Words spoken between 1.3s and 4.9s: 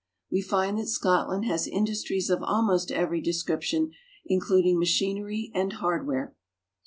has industries of almost every de scription, including